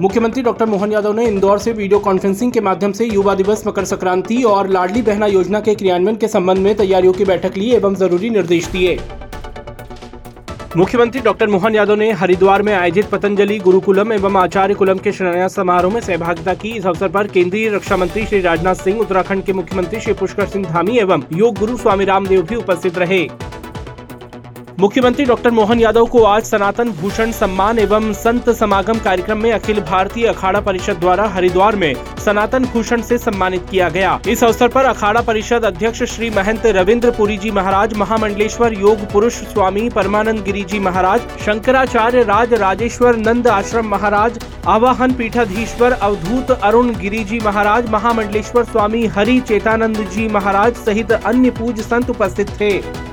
[0.00, 3.84] मुख्यमंत्री डॉक्टर मोहन यादव ने इंदौर से वीडियो कॉन्फ्रेंसिंग के माध्यम से युवा दिवस, मकर
[3.84, 7.94] संक्रांति और लाडली बहना योजना के क्रियान्वयन के संबंध में तैयारियों की बैठक ली एवं
[7.94, 8.98] ज़रूरी निर्देश दिए।
[10.76, 15.54] मुख्यमंत्री डॉक्टर मोहन यादव ने हरिद्वार में आयोजित पतंजलि, गुरुकुलम एवं आचार्य कुलम के शिलान्यास
[15.54, 19.52] समारोह में सहभागिता की। इस अवसर पर केंद्रीय रक्षा मंत्री श्री राजनाथ सिंह, उत्तराखंड के
[19.52, 23.26] मुख्यमंत्री श्री पुष्कर सिंह धामी एवं योग गुरु स्वामी रामदेव भी उपस्थित रहे।
[24.80, 29.80] मुख्यमंत्री डॉक्टर मोहन यादव को आज सनातन भूषण सम्मान एवं संत समागम कार्यक्रम में अखिल
[29.80, 34.84] भारतीय अखाड़ा परिषद द्वारा हरिद्वार में सनातन भूषण से सम्मानित किया गया। इस अवसर पर
[34.84, 40.64] अखाड़ा परिषद अध्यक्ष श्री महंत रविंद्र पुरी जी महाराज, महामंडलेश्वर योग पुरुष स्वामी परमानंद गिरी
[40.64, 47.90] जी महाराज, शंकराचार्य राज राजेश्वर नंद आश्रम महाराज, आवाहन पीठाधीश्वर अवधूत अरुण गिरी जी महाराज,
[47.90, 53.03] महामंडलेश्वर स्वामी हरि चेतानंद जी महाराज सहित अन्य पूज संत उपस्थित थे।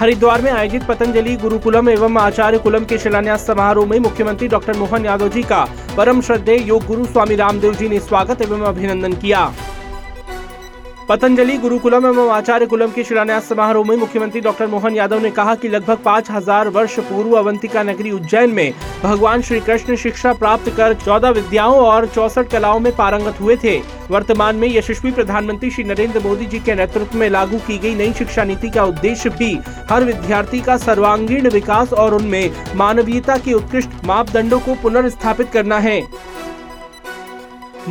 [0.00, 5.04] हरिद्वार में आयोजित पतंजलि गुरुकुलम एवं आचार्य कुलम के शिलान्यास समारोह में मुख्यमंत्री डॉक्टर मोहन
[5.04, 5.58] यादव जी का
[5.96, 9.44] परम श्रद्धेय योग गुरु स्वामी रामदेव जी ने स्वागत एवं अभिनंदन किया।
[11.10, 15.54] पतंजलि गुरुकुलम एवं आचार्य कुलम के शिलान्यास समारोह में मुख्यमंत्री डॉक्टर मोहन यादव ने कहा
[15.54, 20.70] कि लगभग पाँच हज़ार वर्ष पूर्व अवंतिका नगरी उज्जैन में भगवान श्री कृष्ण शिक्षा प्राप्त
[20.76, 23.76] कर चौदह विद्याओं और चौसठ कलाओं में पारंगत हुए थे।
[24.10, 28.12] वर्तमान में यशस्वी प्रधानमंत्री श्री नरेंद्र मोदी जी के नेतृत्व में लागू की गई नई
[28.12, 29.52] शिक्षा नीति का उद्देश्य भी
[29.90, 36.00] हर विद्यार्थी का सर्वांगीण विकास और उनमें मानवीयता के उत्कृष्ट मापदंडों को पुनर्स्थापित करना है।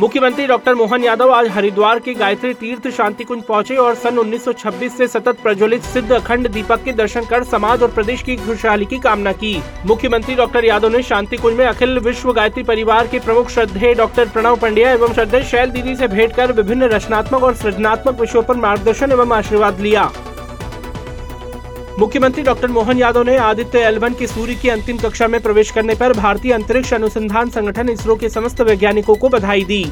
[0.00, 4.90] मुख्यमंत्री डॉक्टर मोहन यादव आज हरिद्वार के गायत्री तीर्थ शांति कुंज पहुँचे और सन 1926
[4.90, 8.98] से सतत प्रज्वलित सिद्ध अखंड दीपक के दर्शन कर समाज और प्रदेश की खुशहाली की
[8.98, 13.50] कामना की। मुख्यमंत्री डॉक्टर यादव ने शांति कुंज में अखिल विश्व गायत्री परिवार के प्रमुख
[13.50, 18.20] श्रद्धे डॉक्टर प्रणव पंड्या एवं श्रद्धे शैल दीदी ऐसी भेंट कर विभिन्न रचनात्मक और सृजनात्मक
[18.20, 20.10] विषयों आरोप मार्गदर्शन एवं आशीर्वाद लिया।
[21.98, 25.94] मुख्यमंत्री डॉक्टर मोहन यादव ने आदित्य एलवन की सूर्य की अंतिम कक्षा में प्रवेश करने
[25.94, 29.84] पर भारतीय अंतरिक्ष अनुसंधान संगठन इसरो के समस्त वैज्ञानिकों को बधाई दी।